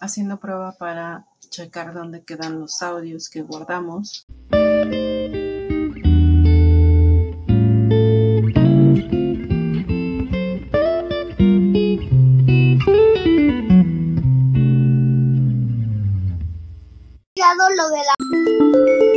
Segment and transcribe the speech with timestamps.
[0.00, 4.26] haciendo prueba para checar dónde quedan los audios que guardamos.
[17.76, 19.15] lo de la